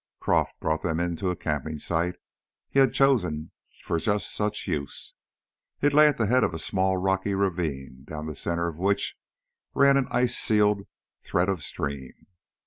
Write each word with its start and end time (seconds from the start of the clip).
Croff 0.19 0.57
brought 0.59 0.81
them 0.81 0.99
into 0.99 1.29
a 1.29 1.35
camping 1.35 1.77
site 1.77 2.15
he 2.67 2.79
had 2.79 2.91
chosen 2.91 3.51
for 3.83 3.99
just 3.99 4.33
such 4.33 4.67
use. 4.67 5.13
It 5.79 5.93
lay 5.93 6.07
at 6.07 6.17
the 6.17 6.25
head 6.25 6.43
of 6.43 6.55
a 6.55 6.57
small 6.57 6.97
rocky 6.97 7.35
ravine 7.35 8.05
down 8.05 8.25
the 8.25 8.33
center 8.35 8.67
of 8.67 8.77
which 8.79 9.15
ran 9.75 9.97
an 9.97 10.07
ice 10.09 10.35
sealed 10.35 10.87
thread 11.21 11.49
of 11.49 11.61
stream. 11.61 12.25